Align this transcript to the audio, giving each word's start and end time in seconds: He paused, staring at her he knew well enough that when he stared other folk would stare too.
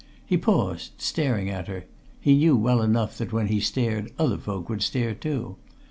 He 0.25 0.35
paused, 0.35 0.93
staring 0.97 1.47
at 1.51 1.67
her 1.67 1.85
he 2.19 2.33
knew 2.35 2.55
well 2.55 2.81
enough 2.81 3.19
that 3.19 3.31
when 3.31 3.49
he 3.49 3.59
stared 3.59 4.11
other 4.17 4.39
folk 4.39 4.67
would 4.67 4.81
stare 4.81 5.13
too. 5.13 5.57